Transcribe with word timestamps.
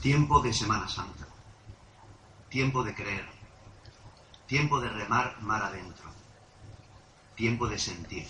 Tiempo 0.00 0.40
de 0.40 0.50
Semana 0.50 0.88
Santa. 0.88 1.26
Tiempo 2.48 2.82
de 2.82 2.94
creer. 2.94 3.26
Tiempo 4.46 4.80
de 4.80 4.88
remar 4.88 5.38
mar 5.42 5.62
adentro. 5.62 6.08
Tiempo 7.34 7.68
de 7.68 7.78
sentir. 7.78 8.26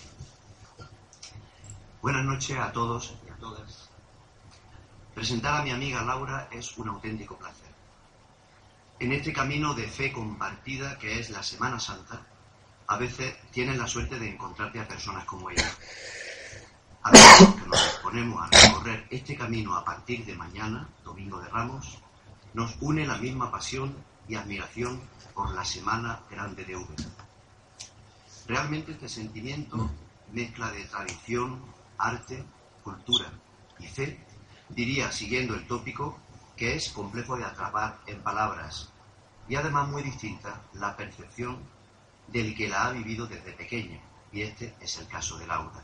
Buenas 2.01 2.25
noches 2.25 2.57
a 2.59 2.73
todos 2.73 3.15
y 3.25 3.29
a 3.29 3.35
todas. 3.35 3.89
Presentar 5.15 5.61
a 5.61 5.63
mi 5.63 5.71
amiga 5.71 6.03
Laura 6.03 6.49
es 6.51 6.77
un 6.77 6.89
auténtico 6.89 7.37
placer. 7.37 7.71
En 8.99 9.13
este 9.13 9.31
camino 9.31 9.73
de 9.73 9.87
fe 9.87 10.11
compartida 10.11 10.99
que 10.99 11.21
es 11.21 11.29
la 11.29 11.41
Semana 11.41 11.79
Santa, 11.79 12.21
a 12.87 12.97
veces 12.97 13.33
tienes 13.51 13.77
la 13.77 13.87
suerte 13.87 14.19
de 14.19 14.29
encontrarte 14.29 14.81
a 14.81 14.87
personas 14.89 15.23
como 15.23 15.49
ella. 15.49 15.71
A 17.03 17.09
veces 17.09 17.47
que 17.55 17.67
nos 17.67 17.83
disponemos 17.83 18.41
a 18.43 18.47
recorrer 18.47 19.07
este 19.09 19.35
camino 19.35 19.75
a 19.75 19.83
partir 19.83 20.23
de 20.23 20.35
mañana, 20.35 20.87
Domingo 21.03 21.39
de 21.41 21.49
Ramos, 21.49 21.97
nos 22.53 22.77
une 22.79 23.07
la 23.07 23.17
misma 23.17 23.49
pasión 23.49 23.95
y 24.27 24.35
admiración 24.35 25.01
por 25.33 25.49
la 25.55 25.65
Semana 25.65 26.19
Grande 26.29 26.63
de 26.63 26.75
Úbeda. 26.75 27.09
Realmente 28.47 28.91
este 28.91 29.09
sentimiento, 29.09 29.89
mezcla 30.31 30.69
de 30.69 30.85
tradición, 30.85 31.59
arte, 31.97 32.43
cultura 32.83 33.31
y 33.79 33.87
fe, 33.87 34.23
diría, 34.69 35.11
siguiendo 35.11 35.55
el 35.55 35.65
tópico, 35.65 36.19
que 36.55 36.75
es 36.75 36.89
complejo 36.89 37.35
de 37.35 37.45
atrapar 37.45 37.99
en 38.05 38.21
palabras 38.21 38.91
y 39.49 39.55
además 39.55 39.89
muy 39.89 40.03
distinta 40.03 40.61
la 40.73 40.95
percepción 40.95 41.57
del 42.27 42.55
que 42.55 42.69
la 42.69 42.85
ha 42.85 42.91
vivido 42.91 43.25
desde 43.25 43.53
pequeño, 43.53 43.99
y 44.31 44.43
este 44.43 44.75
es 44.79 44.99
el 44.99 45.07
caso 45.07 45.39
de 45.39 45.47
Laura. 45.47 45.81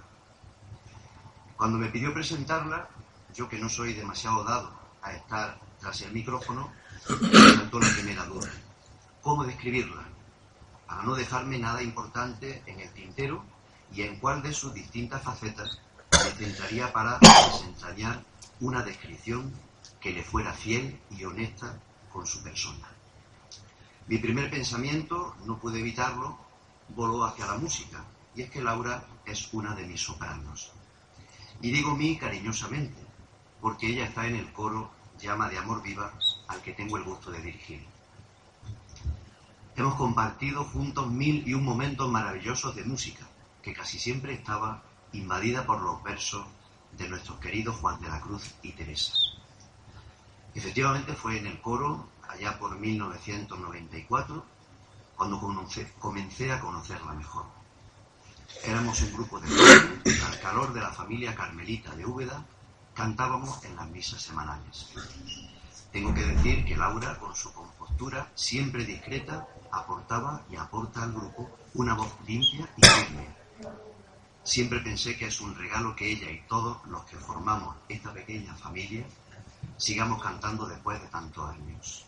Cuando 1.58 1.80
me 1.80 1.90
pidió 1.90 2.14
presentarla, 2.14 2.88
yo 3.34 3.50
que 3.50 3.58
no 3.58 3.68
soy 3.68 3.94
demasiado 3.94 4.44
dado 4.44 4.72
a 5.02 5.12
estar 5.14 5.60
tras 5.80 6.02
el 6.02 6.12
micrófono, 6.12 6.72
me 7.20 7.32
saltó 7.32 7.80
la 7.80 7.90
primera 7.90 8.26
duda. 8.26 8.48
¿Cómo 9.24 9.44
describirla? 9.44 10.04
Para 10.86 11.02
no 11.02 11.16
dejarme 11.16 11.58
nada 11.58 11.82
importante 11.82 12.62
en 12.68 12.80
el 12.80 12.94
tintero 12.94 13.44
y 13.92 14.04
en 14.04 14.20
cuál 14.20 14.44
de 14.44 14.54
sus 14.54 14.72
distintas 14.72 15.24
facetas 15.24 15.80
me 16.12 16.46
centraría 16.46 16.94
para 16.94 17.18
desentrañar 17.18 18.24
una 18.60 18.84
descripción 18.84 19.52
que 20.00 20.14
le 20.14 20.24
fuera 20.24 20.54
fiel 20.54 21.00
y 21.10 21.24
honesta 21.24 21.76
con 22.14 22.28
su 22.28 22.44
persona. 22.44 22.88
Mi 24.06 24.20
primer 24.20 24.52
pensamiento, 24.52 25.36
no 25.46 25.58
pude 25.58 25.80
evitarlo, 25.80 26.38
voló 26.90 27.26
hacia 27.26 27.48
la 27.48 27.58
música, 27.58 28.04
y 28.36 28.44
es 28.44 28.52
que 28.52 28.62
Laura 28.62 29.04
es 29.26 29.52
una 29.54 29.74
de 29.74 29.88
mis 29.88 30.02
sopranos. 30.02 30.72
Y 31.62 31.72
digo 31.72 31.96
mí 31.96 32.18
cariñosamente, 32.18 33.02
porque 33.62 33.88
ella 33.88 34.06
está 34.06 34.28
en 34.28 34.36
el 34.36 34.52
coro 34.54 34.92
Llama 35.20 35.50
de 35.50 35.58
Amor 35.58 35.82
Viva 35.82 36.14
al 36.48 36.62
que 36.62 36.74
tengo 36.74 36.98
el 36.98 37.04
gusto 37.04 37.32
de 37.32 37.42
dirigir. 37.42 37.84
Hemos 39.76 39.96
compartido 39.96 40.64
juntos 40.64 41.08
mil 41.08 41.48
y 41.48 41.54
un 41.54 41.64
momentos 41.64 42.10
maravillosos 42.10 42.76
de 42.76 42.84
música, 42.84 43.28
que 43.62 43.74
casi 43.74 44.00
siempre 44.00 44.34
estaba 44.34 44.84
invadida 45.14 45.66
por 45.66 45.82
los 45.82 46.02
versos 46.04 46.46
de 46.98 47.10
nuestros 47.10 47.40
queridos 47.40 47.76
Juan 47.78 48.00
de 48.02 48.10
la 48.10 48.22
Cruz 48.22 48.56
y 48.62 48.72
Teresa. 48.72 49.14
Efectivamente 50.54 51.14
fue 51.14 51.38
en 51.38 51.48
el 51.48 51.62
coro, 51.62 52.08
allá 52.28 52.58
por 52.58 52.78
1994, 52.78 54.44
cuando 55.16 55.40
comencé 56.00 56.52
a 56.52 56.60
conocerla 56.60 57.14
mejor. 57.14 57.46
Éramos 58.64 59.02
un 59.02 59.14
grupo 59.14 59.40
de 59.40 59.48
jóvenes, 59.48 60.24
al 60.24 60.40
calor 60.40 60.74
de 60.74 60.82
la 60.82 60.92
familia 60.92 61.36
carmelita 61.36 61.96
de 61.96 62.06
Úbeda, 62.06 62.44
cantábamos 62.94 63.64
en 63.64 63.76
las 63.76 63.88
misas 63.90 64.22
semanales. 64.22 64.88
Tengo 65.92 66.14
que 66.14 66.26
decir 66.26 66.66
que 66.66 66.76
Laura, 66.76 67.18
con 67.18 67.36
su 67.36 67.52
compostura 67.54 68.30
siempre 68.36 68.86
discreta, 68.86 69.48
aportaba 69.72 70.44
y 70.50 70.56
aporta 70.56 71.04
al 71.04 71.14
grupo 71.14 71.50
una 71.76 71.94
voz 71.94 72.14
limpia 72.26 72.68
y 72.76 72.86
firme. 72.86 73.28
Siempre 74.44 74.80
pensé 74.80 75.18
que 75.18 75.28
es 75.28 75.42
un 75.42 75.56
regalo 75.56 75.96
que 75.96 76.12
ella 76.12 76.30
y 76.32 76.42
todos 76.48 76.86
los 76.88 77.04
que 77.06 77.18
formamos 77.18 77.76
esta 77.90 78.14
pequeña 78.14 78.56
familia 78.56 79.06
sigamos 79.78 80.22
cantando 80.22 80.66
después 80.68 81.02
de 81.02 81.08
tantos 81.08 81.50
años. 81.50 82.06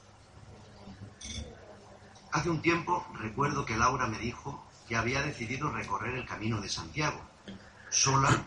Hace 2.32 2.50
un 2.50 2.62
tiempo 2.62 3.06
recuerdo 3.14 3.66
que 3.66 3.78
Laura 3.78 4.08
me 4.08 4.20
dijo 4.20 4.64
que 4.90 4.96
había 4.96 5.22
decidido 5.22 5.70
recorrer 5.70 6.16
el 6.16 6.26
camino 6.26 6.60
de 6.60 6.68
Santiago, 6.68 7.22
sola 7.92 8.44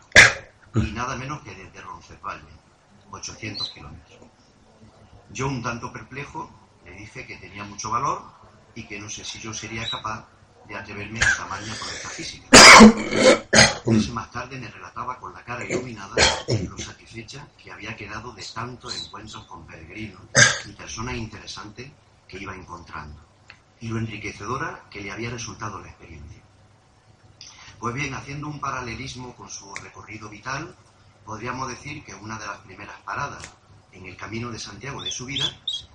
y 0.75 0.91
nada 0.91 1.15
menos 1.15 1.41
que 1.43 1.55
desde 1.55 1.81
Roncesvalles, 1.81 2.57
800 3.13 3.71
kilómetros. 3.71 4.19
Yo, 5.31 5.47
un 5.47 5.63
tanto 5.63 5.93
perplejo, 5.93 6.51
le 6.85 6.91
dije 6.97 7.25
que 7.29 7.37
tenía 7.37 7.63
mucho 7.63 7.93
valor 7.93 8.25
y 8.75 8.83
que 8.89 8.99
no 8.99 9.09
sé 9.09 9.25
si 9.25 9.39
yo 9.39 9.55
sería 9.55 9.89
capaz 9.89 10.27
de 10.67 10.75
atreverme 10.75 11.21
a 11.23 11.29
esta 11.29 11.47
maña 11.47 11.73
esta 11.73 12.09
física. 12.09 12.49
Meses 13.87 14.11
más 14.11 14.31
tarde 14.33 14.59
me 14.59 14.69
relataba 14.69 15.21
con 15.21 15.33
la 15.33 15.45
cara 15.45 15.65
iluminada 15.65 16.17
lo 16.69 16.79
satisfecha 16.79 17.47
que 17.63 17.71
había 17.71 17.95
quedado 17.95 18.33
de 18.33 18.45
tantos 18.53 18.97
encuentros 18.97 19.45
con 19.45 19.65
peregrinos 19.65 20.23
y 20.65 20.73
personas 20.73 21.15
interesantes 21.15 21.89
que 22.27 22.39
iba 22.39 22.57
encontrando 22.57 23.32
y 23.83 23.89
lo 23.89 23.99
enriquecedora 23.99 24.85
que 24.89 25.01
le 25.01 25.11
había 25.11 25.29
resultado 25.29 25.81
la 25.81 25.89
experiencia. 25.89 26.41
Pues 27.81 27.95
bien, 27.95 28.15
haciendo 28.15 28.47
un 28.47 28.61
paralelismo 28.61 29.35
con 29.35 29.51
su 29.51 29.75
recorrido 29.75 30.29
vital, 30.29 30.73
podríamos 31.25 31.69
decir 31.69 32.05
que 32.05 32.15
una 32.15 32.39
de 32.39 32.47
las 32.47 32.59
primeras 32.59 32.99
paradas 33.01 33.43
en 33.91 34.07
el 34.07 34.17
camino 34.17 34.51
de 34.53 34.61
Santiago 34.61 35.03
de 35.03 35.11
su 35.11 35.27
vida 35.27 35.45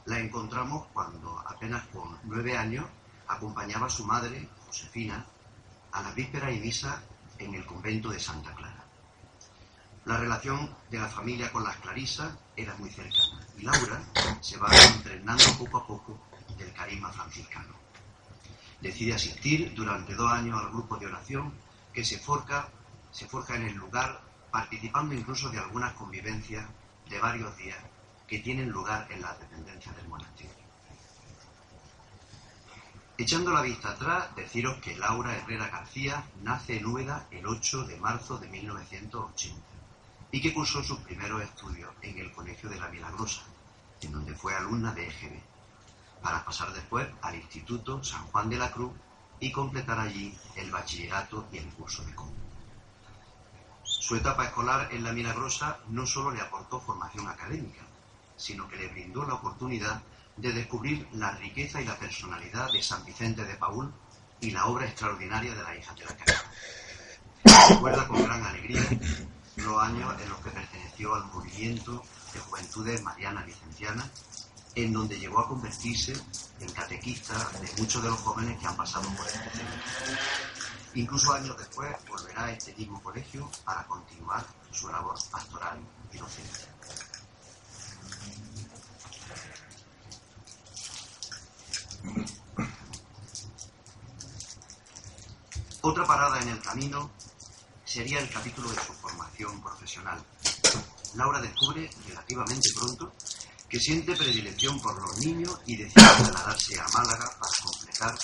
la 0.04 0.20
encontramos 0.20 0.88
cuando 0.92 1.40
apenas 1.48 1.88
con 1.88 2.20
nueve 2.26 2.58
años 2.58 2.86
acompañaba 3.26 3.88
a 3.88 3.90
su 3.90 4.06
madre, 4.06 4.50
Josefina, 4.66 5.26
a 5.94 6.02
la 6.02 6.12
víspera 6.12 6.52
y 6.52 6.60
misa 6.60 7.02
en 7.38 7.56
el 7.56 7.66
convento 7.66 8.10
de 8.10 8.20
Santa 8.20 8.54
Clara. 8.54 8.84
La 10.04 10.18
relación 10.18 10.76
de 10.92 11.00
la 11.00 11.08
familia 11.08 11.54
con 11.54 11.64
las 11.64 11.78
Clarisas 11.78 12.34
era 12.58 12.76
muy 12.76 12.90
cercana 12.90 13.48
y 13.58 13.62
Laura 13.62 14.02
se 14.42 14.58
va 14.58 14.68
entrenando 14.94 15.46
poco 15.58 15.78
a 15.78 15.88
poco 15.88 16.20
del 16.58 16.74
carisma 16.74 17.12
franciscano. 17.12 17.76
Decide 18.82 19.14
asistir 19.14 19.74
durante 19.74 20.16
dos 20.16 20.32
años 20.32 20.60
al 20.60 20.70
grupo 20.70 20.98
de 20.98 21.08
oración 21.08 21.54
que 21.94 22.06
se 22.06 22.20
forja, 22.20 22.70
se 23.12 23.28
forja 23.28 23.56
en 23.56 23.64
el 23.64 23.76
lugar, 23.76 24.22
participando 24.52 25.16
incluso 25.16 25.50
de 25.50 25.60
algunas 25.60 25.94
convivencias 25.94 26.66
de 27.10 27.20
varios 27.20 27.56
días 27.58 27.78
que 28.28 28.40
tienen 28.40 28.70
lugar 28.70 29.08
en 29.10 29.22
las 29.22 29.40
dependencias 29.40 29.96
del 29.96 30.08
monasterio. 30.08 30.68
Echando 33.18 33.52
la 33.52 33.64
vista 33.64 33.90
atrás, 33.90 34.36
deciros 34.36 34.78
que 34.78 34.96
Laura 34.96 35.36
Herrera 35.36 35.70
García 35.70 36.24
nace 36.44 36.78
en 36.78 36.86
Úbeda 36.86 37.26
el 37.32 37.48
8 37.48 37.86
de 37.86 37.98
marzo 37.98 38.38
de 38.38 38.48
1980 38.48 39.60
y 40.32 40.40
que 40.40 40.54
cursó 40.54 40.84
sus 40.84 41.00
primeros 41.00 41.42
estudios 41.42 41.90
en 42.04 42.20
el 42.20 42.32
Colegio 42.32 42.70
de 42.70 42.80
la 42.80 42.90
Milagrosa, 42.90 43.42
en 44.02 44.12
donde 44.12 44.36
fue 44.36 44.54
alumna 44.54 44.94
de 44.94 45.08
EGB 45.08 45.57
para 46.22 46.44
pasar 46.44 46.74
después 46.74 47.08
al 47.22 47.36
Instituto 47.36 48.04
San 48.04 48.26
Juan 48.28 48.50
de 48.50 48.58
la 48.58 48.72
Cruz 48.72 48.92
y 49.40 49.52
completar 49.52 50.00
allí 50.00 50.38
el 50.56 50.72
bachillerato 50.72 51.48
y 51.52 51.58
el 51.58 51.68
curso 51.70 52.04
de 52.04 52.16
común. 52.16 52.36
Su 53.84 54.16
etapa 54.16 54.46
escolar 54.46 54.90
en 54.92 55.04
La 55.04 55.12
Milagrosa 55.12 55.80
no 55.90 56.06
solo 56.06 56.32
le 56.32 56.42
aportó 56.42 56.80
formación 56.80 57.28
académica, 57.28 57.82
sino 58.36 58.68
que 58.68 58.78
le 58.78 58.88
brindó 58.88 59.26
la 59.26 59.36
oportunidad 59.36 60.02
de 60.38 60.54
descubrir 60.54 61.08
la 61.14 61.32
riqueza 61.32 61.82
y 61.82 61.86
la 61.86 61.98
personalidad 61.98 62.72
de 62.72 62.82
San 62.82 63.04
Vicente 63.06 63.44
de 63.44 63.56
Paul 63.56 63.92
y 64.40 64.52
la 64.52 64.66
obra 64.68 64.86
extraordinaria 64.86 65.54
de 65.54 65.64
la 65.64 65.76
hija 65.76 65.94
de 65.96 66.06
la 66.06 66.16
Cara. 66.16 66.44
Recuerda 67.70 68.08
con 68.08 68.24
gran 68.24 68.44
alegría 68.44 68.82
los 69.58 69.82
años 69.82 70.22
en 70.22 70.30
los 70.30 70.40
que 70.40 70.52
perteneció 70.52 71.16
al 71.16 71.26
movimiento 71.26 72.04
de 72.34 72.40
juventudes 72.40 73.02
mariana 73.04 73.46
licenciana 73.46 74.10
en 74.84 74.94
donde 74.94 75.20
llegó 75.20 75.40
a 75.40 75.48
convertirse 75.48 76.14
en 76.60 76.72
catequista 76.72 77.34
de 77.60 77.82
muchos 77.82 78.04
de 78.04 78.10
los 78.10 78.20
jóvenes 78.20 78.60
que 78.60 78.68
han 78.68 78.78
pasado 78.78 79.10
por 79.16 79.26
este 79.26 79.50
centro. 79.50 79.82
Incluso 80.94 81.34
años 81.34 81.58
después 81.58 81.90
volverá 82.08 82.46
a 82.46 82.52
este 82.52 82.76
mismo 82.76 83.02
colegio 83.02 83.50
para 83.66 83.88
continuar 83.88 84.46
su 84.72 84.88
labor 84.88 85.18
pastoral 85.32 85.80
y 86.14 86.18
docente. 86.18 86.60
Otra 95.82 96.06
parada 96.06 96.40
en 96.40 96.50
el 96.50 96.62
camino 96.62 97.10
sería 97.84 98.20
el 98.20 98.30
capítulo 98.30 98.70
de 98.70 98.76
su 98.76 98.94
formación 98.94 99.60
profesional. 99.60 100.24
Laura 101.16 101.42
descubre 101.42 101.90
relativamente 102.06 102.70
pronto 102.78 103.12
que 103.70 103.80
siente 103.80 104.16
predilección 104.16 104.80
por 104.82 105.02
los 105.02 105.18
niños 105.20 105.60
y 105.66 105.76
decide 105.76 106.06
trasladarse 106.06 106.80
a 106.80 106.88
Málaga 106.90 107.30
para 107.40 107.54
completar 107.64 108.18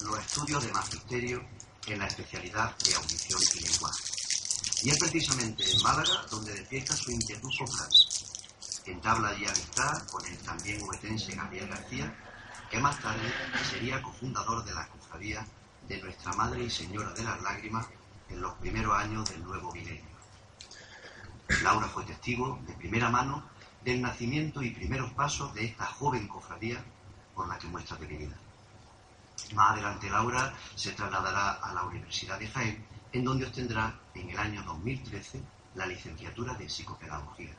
los 0.00 0.18
estudios 0.18 0.64
de 0.64 0.72
magisterio 0.72 1.44
en 1.86 1.98
la 1.98 2.06
especialidad 2.06 2.76
de 2.78 2.94
audición 2.94 3.40
y 3.54 3.60
lenguaje. 3.60 4.04
Y 4.82 4.90
es 4.90 4.98
precisamente 4.98 5.70
en 5.70 5.82
Málaga 5.82 6.26
donde 6.30 6.54
despierta 6.54 6.96
su 6.96 7.10
inquietud 7.10 7.50
por 7.58 7.68
entabla 8.86 9.28
allí 9.28 9.46
amistad 9.46 10.06
con 10.08 10.24
el 10.26 10.36
también 10.38 10.82
huetense 10.82 11.34
Gabriel 11.34 11.68
García, 11.68 12.14
que 12.70 12.80
más 12.80 12.98
tarde 13.00 13.32
sería 13.70 14.02
cofundador 14.02 14.64
de 14.64 14.74
la 14.74 14.88
cofradía 14.88 15.46
de 15.86 16.00
Nuestra 16.00 16.32
Madre 16.32 16.64
y 16.64 16.70
Señora 16.70 17.12
de 17.12 17.22
las 17.22 17.40
Lágrimas 17.42 17.86
en 18.28 18.40
los 18.40 18.54
primeros 18.54 18.94
años 18.96 19.28
del 19.28 19.44
nuevo 19.44 19.72
milenio. 19.72 20.10
Laura 21.62 21.86
fue 21.88 22.04
testigo 22.04 22.58
de 22.66 22.72
primera 22.74 23.10
mano 23.10 23.51
del 23.84 24.00
nacimiento 24.00 24.62
y 24.62 24.70
primeros 24.70 25.12
pasos 25.12 25.52
de 25.54 25.64
esta 25.64 25.86
joven 25.86 26.28
cofradía 26.28 26.82
por 27.34 27.48
la 27.48 27.58
que 27.58 27.66
muestra 27.66 27.96
debilidad. 27.96 28.36
Más 29.54 29.72
adelante 29.72 30.08
Laura 30.08 30.54
se 30.74 30.92
trasladará 30.92 31.52
a 31.52 31.74
la 31.74 31.84
Universidad 31.84 32.38
de 32.38 32.48
Jaén, 32.48 32.86
en 33.12 33.24
donde 33.24 33.46
obtendrá 33.46 33.98
en 34.14 34.30
el 34.30 34.38
año 34.38 34.62
2013 34.62 35.42
la 35.74 35.86
licenciatura 35.86 36.54
de 36.54 36.68
psicopedagogía. 36.68 37.54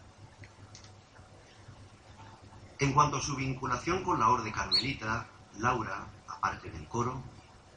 En 2.80 2.94
cuanto 2.94 3.18
a 3.18 3.22
su 3.22 3.36
vinculación 3.36 4.04
con 4.04 4.20
la 4.20 4.30
Orden 4.30 4.52
Carmelita, 4.52 5.28
Laura, 5.60 6.08
aparte 6.28 6.70
del 6.70 6.88
coro, 6.88 7.22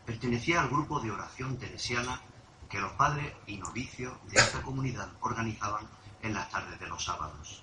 pertenecía 0.04 0.60
al 0.60 0.68
grupo 0.68 1.00
de 1.00 1.10
oración 1.10 1.58
teresiana 1.58 2.20
que 2.68 2.80
los 2.80 2.92
padres 2.92 3.32
y 3.46 3.56
novicios 3.58 4.12
de 4.30 4.40
esta 4.40 4.62
comunidad 4.62 5.10
organizaban 5.20 5.86
en 6.22 6.34
las 6.34 6.50
tardes 6.50 6.78
de 6.80 6.88
los 6.88 7.04
sábados. 7.04 7.62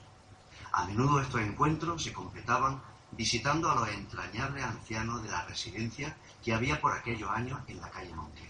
A 0.73 0.85
menudo 0.85 1.21
estos 1.21 1.39
encuentros 1.41 2.03
se 2.03 2.11
completaban 2.11 2.81
visitando 3.11 3.69
a 3.69 3.75
los 3.75 3.89
entrañables 3.89 4.63
ancianos 4.63 5.21
de 5.21 5.29
la 5.29 5.45
residencia 5.45 6.17
que 6.43 6.51
había 6.51 6.81
por 6.81 6.93
aquellos 6.93 7.29
años 7.29 7.59
en 7.67 7.79
la 7.79 7.91
calle 7.91 8.13
Montiel. 8.15 8.49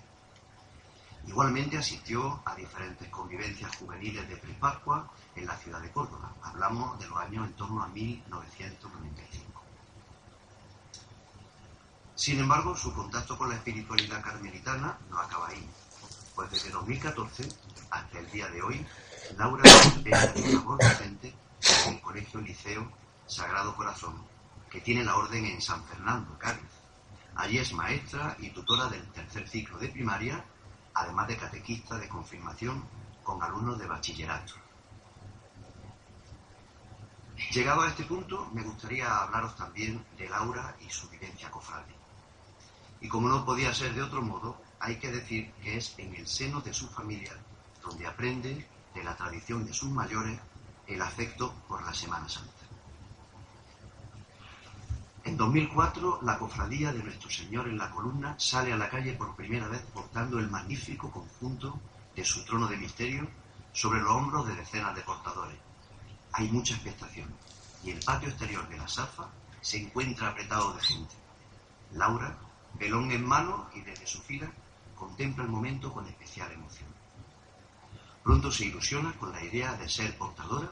Igualmente 1.28 1.78
asistió 1.78 2.42
a 2.46 2.56
diferentes 2.56 3.10
convivencias 3.10 3.76
juveniles 3.76 4.28
de 4.30 4.38
Prepascua 4.38 5.12
en 5.36 5.46
la 5.46 5.58
ciudad 5.58 5.82
de 5.82 5.92
Córdoba. 5.92 6.34
Hablamos 6.44 6.98
de 6.98 7.08
los 7.10 7.18
años 7.20 7.46
en 7.46 7.54
torno 7.56 7.84
a 7.84 7.88
1995. 7.90 9.62
Sin 12.16 12.40
embargo, 12.40 12.74
su 12.78 12.94
contacto 12.94 13.38
con 13.38 13.50
la 13.50 13.56
espiritualidad 13.56 14.24
carmelitana 14.24 14.98
no 15.10 15.20
acaba 15.20 15.50
ahí, 15.50 15.70
pues 16.36 16.50
desde 16.52 16.70
2014 16.70 17.50
hasta 17.90 18.20
el 18.20 18.32
día 18.32 18.48
de 18.48 18.62
hoy, 18.62 18.86
Laura 19.38 19.64
es 19.66 20.54
labor 20.54 20.80
docente 20.82 21.43
el 21.88 22.02
Colegio 22.02 22.40
Liceo 22.40 22.92
Sagrado 23.26 23.76
Corazón, 23.76 24.16
que 24.70 24.82
tiene 24.82 25.04
la 25.04 25.18
orden 25.18 25.46
en 25.46 25.62
San 25.62 25.84
Fernando, 25.86 26.38
Cádiz. 26.38 26.70
Allí 27.36 27.58
es 27.58 27.74
maestra 27.74 28.38
y 28.40 28.50
tutora 28.50 28.88
del 28.88 29.06
tercer 29.12 29.48
ciclo 29.48 29.78
de 29.78 29.90
primaria, 29.90 30.44
además 30.94 31.28
de 31.28 31.38
catequista 31.38 31.98
de 31.98 32.08
confirmación 32.08 32.84
con 33.24 33.42
alumnos 33.42 33.80
de 33.80 33.88
bachillerato. 33.88 34.54
Llegado 37.52 37.82
a 37.82 37.90
este 37.90 38.04
punto, 38.04 38.50
me 38.54 38.64
gustaría 38.64 39.18
hablaros 39.18 39.56
también 39.56 40.06
de 40.18 40.30
Laura 40.30 40.76
y 40.80 40.90
su 40.90 41.10
vivencia 41.10 41.50
cofrade. 41.52 41.94
Y 43.02 43.10
como 43.10 43.28
no 43.28 43.44
podía 43.44 43.74
ser 43.74 43.94
de 43.94 44.04
otro 44.04 44.22
modo, 44.22 44.62
hay 44.80 44.98
que 44.98 45.12
decir 45.12 45.52
que 45.62 45.78
es 45.78 45.96
en 45.98 46.16
el 46.16 46.28
seno 46.28 46.62
de 46.62 46.74
su 46.74 46.88
familia 46.88 47.34
donde 47.82 48.08
aprende 48.08 48.66
de 48.94 49.04
la 49.04 49.16
tradición 49.16 49.66
de 49.66 49.74
sus 49.74 49.90
mayores 49.90 50.40
el 50.88 51.02
afecto 51.02 51.54
por 51.68 51.84
la 51.84 51.94
Semana 51.94 52.28
Santa. 52.28 52.52
En 55.26 55.38
2004, 55.38 56.20
la 56.24 56.38
cofradía 56.38 56.92
de 56.92 57.02
Nuestro 57.02 57.30
Señor 57.30 57.70
en 57.70 57.78
la 57.78 57.90
columna 57.92 58.36
sale 58.38 58.74
a 58.74 58.78
la 58.78 58.90
calle 58.90 59.14
por 59.14 59.36
primera 59.36 59.68
vez 59.70 59.82
portando 59.94 60.38
el 60.38 60.50
magnífico 60.50 61.10
conjunto 61.10 61.80
de 62.14 62.26
su 62.26 62.44
trono 62.44 62.68
de 62.68 62.78
misterio 62.78 63.28
sobre 63.72 64.02
los 64.02 64.12
hombros 64.12 64.48
de 64.48 64.56
decenas 64.56 64.94
de 64.96 65.02
portadores. 65.02 65.58
Hay 66.34 66.50
mucha 66.50 66.74
expectación 66.74 67.34
y 67.84 67.92
el 67.92 68.04
patio 68.04 68.30
exterior 68.30 68.68
de 68.68 68.78
la 68.78 68.88
Safa 68.88 69.30
se 69.62 69.82
encuentra 69.82 70.30
apretado 70.30 70.74
de 70.74 70.82
gente. 70.82 71.16
Laura, 71.94 72.36
velón 72.74 73.12
en 73.12 73.26
mano 73.26 73.70
y 73.74 73.82
desde 73.82 74.06
su 74.06 74.22
fila, 74.22 74.52
contempla 74.96 75.46
el 75.46 75.50
momento 75.50 75.94
con 75.94 76.06
especial 76.06 76.52
emoción. 76.52 76.90
Pronto 78.24 78.52
se 78.52 78.66
ilusiona 78.66 79.14
con 79.18 79.32
la 79.34 79.44
idea 79.44 79.74
de 79.74 79.90
ser 79.90 80.18
portadora 80.18 80.72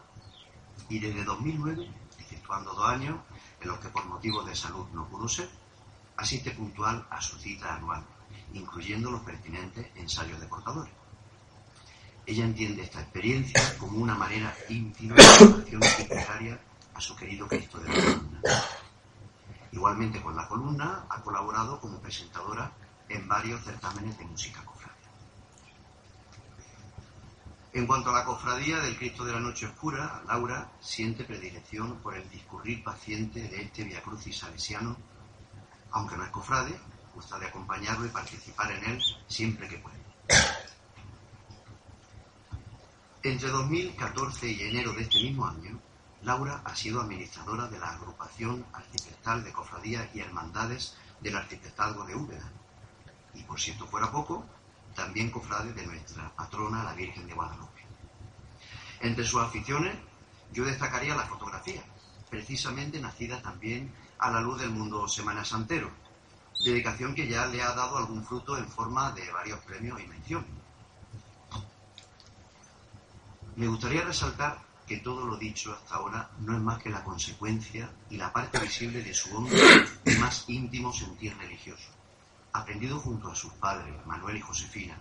y 0.87 0.99
desde 0.99 1.23
2009, 1.25 1.89
exceptuando 2.19 2.73
dos 2.73 2.87
años 2.87 3.19
en 3.59 3.67
los 3.67 3.79
que 3.79 3.89
por 3.89 4.05
motivos 4.05 4.45
de 4.45 4.55
salud 4.55 4.87
no 4.93 5.07
pudo 5.07 5.27
ser, 5.27 5.49
asiste 6.15 6.51
puntual 6.51 7.05
a 7.09 7.21
su 7.21 7.37
cita 7.37 7.75
anual, 7.75 8.05
incluyendo 8.53 9.11
los 9.11 9.21
pertinentes 9.21 9.87
ensayos 9.95 10.39
de 10.39 10.47
portadores. 10.47 10.93
Ella 12.25 12.45
entiende 12.45 12.83
esta 12.83 13.01
experiencia 13.01 13.77
como 13.77 13.97
una 13.97 14.15
manera 14.15 14.55
íntima 14.69 15.15
de 15.15 15.23
relación 15.23 15.83
secretaria 15.83 16.59
a 16.93 17.01
su 17.01 17.15
querido 17.15 17.47
Cristo 17.47 17.79
de 17.79 17.89
la 17.89 17.95
columna. 17.95 18.41
Igualmente 19.73 20.21
con 20.21 20.35
la 20.35 20.47
columna 20.47 21.05
ha 21.09 21.21
colaborado 21.21 21.79
como 21.79 21.99
presentadora 21.99 22.71
en 23.09 23.27
varios 23.27 23.63
certámenes 23.63 24.17
de 24.17 24.25
música. 24.25 24.63
En 27.73 27.87
cuanto 27.87 28.09
a 28.09 28.13
la 28.13 28.25
cofradía 28.25 28.79
del 28.79 28.97
Cristo 28.97 29.23
de 29.23 29.31
la 29.31 29.39
Noche 29.39 29.65
Oscura, 29.65 30.21
Laura 30.27 30.69
siente 30.81 31.23
predilección 31.23 31.99
por 31.99 32.17
el 32.17 32.29
discurrir 32.29 32.83
paciente 32.83 33.47
de 33.47 33.61
este 33.61 33.85
Via 33.85 34.01
Crucis 34.01 34.39
salesiano, 34.39 34.97
aunque 35.91 36.17
no 36.17 36.25
es 36.25 36.31
cofrade, 36.31 36.77
gusta 37.15 37.39
de 37.39 37.47
acompañarlo 37.47 38.05
y 38.05 38.09
participar 38.09 38.73
en 38.73 38.83
él 38.83 39.01
siempre 39.27 39.69
que 39.69 39.77
puede. 39.77 40.01
Entre 43.23 43.47
2014 43.47 44.51
y 44.51 44.61
enero 44.63 44.91
de 44.91 45.03
este 45.03 45.21
mismo 45.21 45.47
año, 45.47 45.79
Laura 46.23 46.61
ha 46.65 46.75
sido 46.75 46.99
administradora 46.99 47.67
de 47.67 47.79
la 47.79 47.91
agrupación 47.91 48.65
arquitectal 48.73 49.45
de 49.45 49.53
cofradías 49.53 50.13
y 50.13 50.19
hermandades 50.19 50.97
del 51.21 51.37
arquitectado 51.37 52.03
de 52.03 52.15
Úbeda. 52.15 52.51
Y 53.33 53.43
por 53.43 53.61
si 53.61 53.71
esto 53.71 53.87
fuera 53.87 54.11
poco, 54.11 54.45
también 54.95 55.31
cofrade 55.31 55.73
de 55.73 55.85
nuestra 55.85 56.29
patrona, 56.35 56.83
la 56.83 56.93
Virgen 56.93 57.27
de 57.27 57.33
Guadalupe. 57.33 57.81
Entre 59.01 59.25
sus 59.25 59.41
aficiones, 59.41 59.95
yo 60.51 60.65
destacaría 60.65 61.15
la 61.15 61.25
fotografía, 61.25 61.83
precisamente 62.29 62.99
nacida 62.99 63.41
también 63.41 63.93
a 64.19 64.29
la 64.31 64.41
luz 64.41 64.59
del 64.59 64.69
mundo 64.69 65.07
semana 65.07 65.43
santero, 65.43 65.89
dedicación 66.63 67.15
que 67.15 67.27
ya 67.27 67.47
le 67.47 67.61
ha 67.61 67.73
dado 67.73 67.97
algún 67.97 68.23
fruto 68.23 68.57
en 68.57 68.67
forma 68.67 69.11
de 69.11 69.31
varios 69.31 69.59
premios 69.61 69.99
y 70.01 70.07
menciones. 70.07 70.49
Me 73.55 73.67
gustaría 73.67 74.03
resaltar 74.03 74.59
que 74.87 74.97
todo 74.97 75.25
lo 75.25 75.37
dicho 75.37 75.73
hasta 75.73 75.95
ahora 75.95 76.29
no 76.39 76.55
es 76.55 76.61
más 76.61 76.81
que 76.81 76.89
la 76.89 77.03
consecuencia 77.03 77.89
y 78.09 78.17
la 78.17 78.31
parte 78.31 78.59
visible 78.59 79.01
de 79.01 79.13
su 79.13 79.29
y 80.05 80.11
más 80.15 80.45
íntimo 80.47 80.91
sentir 80.93 81.35
religioso, 81.37 81.89
aprendido 82.53 82.99
junto 82.99 83.31
a 83.31 83.35
sus 83.35 83.53
padres, 83.53 83.93
Manuel 84.05 84.37
y 84.37 84.41
Josefina, 84.41 84.97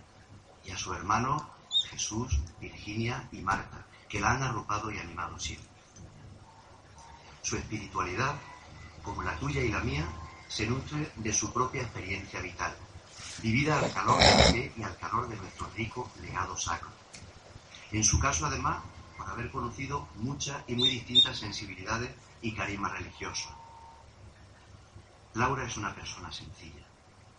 y 0.63 0.71
a 0.71 0.77
su 0.77 0.93
hermano 0.93 1.49
Jesús, 1.89 2.39
Virginia 2.59 3.27
y 3.31 3.41
Marta, 3.41 3.85
que 4.07 4.19
la 4.19 4.31
han 4.31 4.43
arropado 4.43 4.91
y 4.91 4.97
animado 4.97 5.37
siempre. 5.39 5.69
Su 7.41 7.57
espiritualidad, 7.57 8.35
como 9.03 9.23
la 9.23 9.37
tuya 9.37 9.61
y 9.61 9.69
la 9.69 9.79
mía, 9.79 10.07
se 10.47 10.67
nutre 10.67 11.11
de 11.15 11.33
su 11.33 11.51
propia 11.51 11.81
experiencia 11.81 12.39
vital, 12.41 12.75
vivida 13.41 13.79
al 13.79 13.91
calor 13.91 14.17
de 14.19 14.35
la 14.35 14.43
fe 14.43 14.73
y 14.77 14.83
al 14.83 14.97
calor 14.97 15.27
de 15.27 15.37
nuestro 15.37 15.67
rico 15.75 16.11
legado 16.21 16.55
sacro. 16.57 16.89
En 17.91 18.03
su 18.03 18.19
caso, 18.19 18.45
además, 18.45 18.81
por 19.17 19.29
haber 19.29 19.51
conocido 19.51 20.07
muchas 20.15 20.63
y 20.67 20.75
muy 20.75 20.89
distintas 20.89 21.39
sensibilidades 21.39 22.11
y 22.41 22.53
carisma 22.53 22.89
religioso. 22.89 23.49
Laura 25.33 25.65
es 25.65 25.77
una 25.77 25.93
persona 25.95 26.31
sencilla 26.31 26.90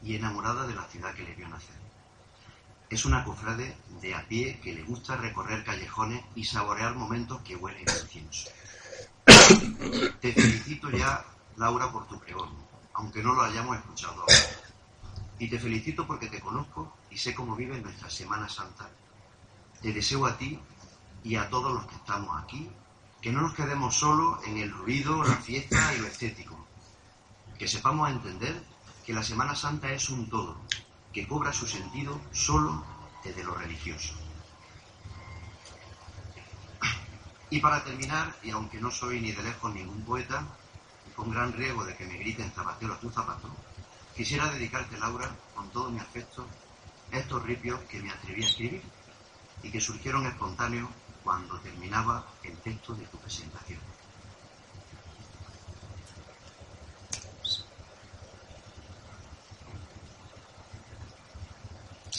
y 0.03 0.17
enamorada 0.17 0.67
de 0.67 0.75
la 0.75 0.85
ciudad 0.85 1.15
que 1.15 1.23
le 1.23 1.35
vio 1.35 1.49
nacer. 1.49 1.77
Es 2.91 3.05
una 3.05 3.25
cofrade 3.25 3.77
de 4.01 4.15
a 4.15 4.27
pie 4.29 4.61
que 4.61 4.75
le 4.75 4.83
gusta 4.83 5.17
recorrer 5.17 5.65
callejones 5.65 6.23
y 6.35 6.45
saborear 6.45 6.95
momentos 6.95 7.41
que 7.43 7.57
huelen 7.57 7.87
incienso. 7.89 8.51
Te 10.21 10.33
felicito 10.33 10.91
ya, 10.91 11.25
Laura, 11.57 11.91
por 11.91 12.07
tu 12.07 12.19
pregón, 12.19 12.51
aunque 12.95 13.23
no 13.23 13.35
lo 13.35 13.43
hayamos 13.43 13.77
escuchado 13.77 14.21
ahora. 14.21 14.35
Y 15.39 15.49
te 15.49 15.59
felicito 15.59 16.07
porque 16.07 16.29
te 16.29 16.41
conozco 16.41 16.97
y 17.11 17.17
sé 17.17 17.35
cómo 17.35 17.57
vive 17.57 17.81
nuestra 17.81 18.11
Semana 18.11 18.49
Santa. 18.49 18.91
Te 19.81 19.93
deseo 19.93 20.27
a 20.27 20.37
ti 20.37 20.59
y 21.25 21.37
a 21.37 21.49
todos 21.49 21.73
los 21.73 21.87
que 21.87 21.97
estamos 21.97 22.43
aquí 22.43 22.71
que 23.23 23.33
no 23.33 23.41
nos 23.41 23.55
quedemos 23.55 23.95
solo 23.95 24.41
en 24.45 24.59
el 24.59 24.71
ruido, 24.71 25.23
la 25.23 25.37
fiesta 25.37 25.95
y 25.95 26.01
lo 26.01 26.09
estético. 26.09 26.67
Que 27.57 27.69
sepamos 27.69 28.11
entender 28.11 28.61
que 29.05 29.13
la 29.13 29.23
Semana 29.23 29.55
Santa 29.55 29.91
es 29.93 30.09
un 30.11 30.29
todo, 30.29 30.57
que 31.13 31.27
cobra 31.27 31.53
su 31.53 31.67
sentido 31.67 32.21
solo 32.33 32.85
desde 33.25 33.43
lo 33.43 33.55
religioso. 33.55 34.15
Y 37.51 37.61
para 37.61 37.85
terminar, 37.85 38.35
y 38.43 38.51
aunque 38.51 38.81
no 38.81 38.91
soy 38.91 39.21
ni 39.21 39.33
de 39.33 39.43
lejos 39.43 39.75
ningún 39.75 40.03
poeta, 40.05 40.47
y 41.07 41.11
con 41.13 41.31
gran 41.31 41.53
riesgo 41.53 41.85
de 41.85 41.97
que 41.97 42.07
me 42.07 42.17
griten 42.17 42.51
zapatero 42.53 42.95
a 42.95 43.01
tu 43.01 43.11
zapato, 43.11 43.51
quisiera 44.17 44.51
dedicarte, 44.51 44.99
Laura, 44.99 45.31
con 45.55 45.69
todo 45.71 45.91
mi 45.91 45.99
afecto, 45.99 46.47
estos 47.11 47.43
ripios 47.43 47.81
que 47.91 48.01
me 48.01 48.11
atreví 48.11 48.43
a 48.43 48.47
escribir 48.47 48.83
y 49.63 49.71
que 49.71 49.81
surgieron 49.81 50.27
espontáneos 50.27 50.89
cuando 51.23 51.59
terminaba 51.61 52.25
el 52.43 52.57
texto 52.59 52.95
de 52.95 53.07
tu 53.07 53.19
presentación. 53.19 53.81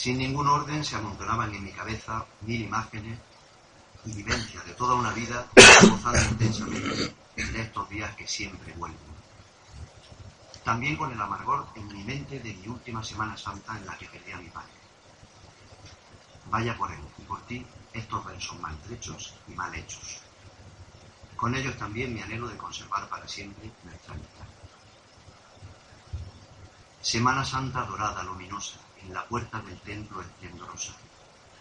Sin 0.04 0.18
ningún 0.18 0.46
orden 0.46 0.84
se 0.84 0.96
amontonaban 0.96 1.54
en 1.54 1.64
mi 1.64 1.72
cabeza 1.72 2.26
mil 2.42 2.60
imágenes 2.60 3.18
y 4.04 4.12
vivencias 4.12 4.62
de 4.66 4.74
toda 4.74 4.96
una 4.96 5.14
vida 5.14 5.46
gozando 5.80 6.20
intensamente 6.30 7.14
de 7.36 7.62
estos 7.62 7.88
días 7.88 8.14
que 8.14 8.28
siempre 8.28 8.74
vuelven. 8.74 9.00
También 10.62 10.98
con 10.98 11.10
el 11.10 11.18
amargor 11.18 11.68
en 11.74 11.88
mi 11.88 12.04
mente 12.04 12.38
de 12.38 12.52
mi 12.52 12.68
última 12.68 13.02
Semana 13.02 13.34
Santa 13.38 13.78
en 13.78 13.86
la 13.86 13.96
que 13.96 14.04
perdí 14.04 14.32
a 14.32 14.36
mi 14.36 14.50
padre. 14.50 14.74
Vaya 16.50 16.76
por 16.76 16.92
él 16.92 17.00
y 17.16 17.22
por 17.22 17.40
ti 17.46 17.64
estos 17.94 18.22
versos 18.26 18.60
maltrechos 18.60 19.32
y 19.48 19.52
mal 19.52 19.74
hechos. 19.74 20.20
Con 21.34 21.54
ellos 21.54 21.78
también 21.78 22.12
mi 22.12 22.20
anhelo 22.20 22.46
de 22.46 22.58
conservar 22.58 23.08
para 23.08 23.26
siempre 23.26 23.70
nuestra 23.82 24.12
amistad. 24.12 24.44
Semana 27.00 27.42
Santa 27.42 27.86
dorada, 27.86 28.22
luminosa, 28.22 28.83
en 29.06 29.14
la 29.14 29.24
puerta 29.26 29.60
del 29.60 29.78
templo 29.80 30.20
esplendorosa. 30.20 30.92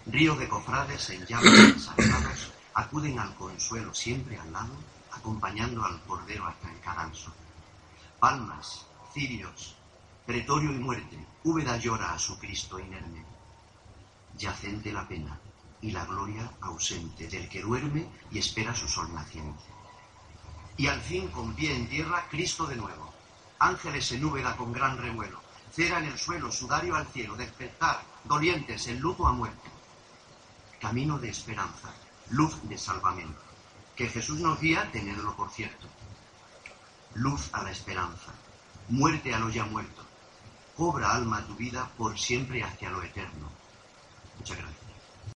Ríos 0.06 0.38
de 0.40 0.50
cofrades 0.50 1.10
en 1.10 1.26
llamas 1.26 1.60
ensalzados 1.60 2.52
acuden 2.74 3.20
al 3.20 3.36
consuelo 3.36 3.94
siempre 3.94 4.38
al 4.38 4.52
lado, 4.52 4.74
acompañando 5.12 5.84
al 5.84 6.02
cordero 6.02 6.48
hasta 6.48 6.72
el 6.72 6.80
caranzo. 6.80 7.32
Palmas, 8.20 8.86
cirios, 9.14 9.76
pretorio 10.26 10.72
y 10.72 10.80
muerte, 10.80 11.18
Úbeda 11.44 11.78
llora 11.78 12.14
a 12.14 12.20
su 12.20 12.40
Cristo 12.40 12.80
inerme. 12.80 13.24
Yacente 14.38 14.92
la 14.92 15.08
pena 15.08 15.38
y 15.82 15.92
la 15.92 16.06
gloria 16.06 16.50
ausente 16.62 17.28
del 17.28 17.50
que 17.50 17.62
duerme 17.62 18.08
y 18.32 18.40
espera 18.40 18.74
su 18.74 18.88
sol 18.88 19.14
naciente. 19.14 19.64
Y 20.78 20.88
al 20.88 21.02
fin, 21.02 21.28
con 21.28 21.54
pie 21.54 21.76
en 21.76 21.88
tierra, 21.88 22.26
Cristo 22.30 22.66
de 22.66 22.78
nuevo. 22.78 23.14
Ángeles 23.60 24.12
en 24.14 24.26
Úbeda 24.26 24.56
con 24.56 24.74
gran 24.74 24.98
revuelo. 24.98 25.40
Cera 25.76 25.98
en 25.98 26.06
el 26.06 26.20
suelo, 26.20 26.52
sudario 26.52 26.96
al 26.96 27.08
cielo, 27.08 27.36
despertar, 27.36 28.04
dolientes, 28.26 28.86
en 28.88 29.00
luto 29.00 29.26
a 29.26 29.32
muerte. 29.32 29.70
Camino 30.80 31.18
de 31.18 31.30
esperanza, 31.30 31.92
luz 32.30 32.56
de 32.70 32.78
salvamento. 32.78 33.42
Que 33.96 34.08
Jesús 34.08 34.40
nos 34.40 34.60
guía, 34.60 34.92
tenedlo 34.92 35.36
por 35.36 35.50
cierto. 35.50 35.88
Luz 37.16 37.50
a 37.54 37.64
la 37.64 37.72
esperanza, 37.72 38.34
muerte 38.90 39.34
a 39.34 39.40
lo 39.40 39.50
ya 39.50 39.66
muerto. 39.66 40.04
Cobra 40.78 41.12
alma 41.12 41.46
tu 41.46 41.56
vida 41.56 41.90
por 41.98 42.20
siempre 42.20 42.64
hacia 42.64 42.92
lo 42.92 43.02
eterno. 43.02 43.50
Muchas 44.38 44.58
gracias. 44.58 44.83